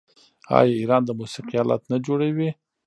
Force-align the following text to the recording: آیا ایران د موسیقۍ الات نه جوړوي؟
آیا 0.57 0.71
ایران 0.77 1.01
د 1.05 1.09
موسیقۍ 1.19 1.55
الات 1.61 1.83
نه 1.91 1.97
جوړوي؟ 2.05 2.49